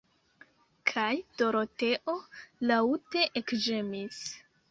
[0.91, 1.09] Kaj
[1.41, 2.15] Doroteo
[2.71, 4.27] laŭte ekĝemis.